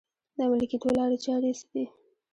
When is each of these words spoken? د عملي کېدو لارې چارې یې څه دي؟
د 0.35 0.37
عملي 0.45 0.67
کېدو 0.71 0.89
لارې 0.99 1.17
چارې 1.25 1.47
یې 1.51 1.57
څه 1.59 1.65
دي؟ 1.73 1.83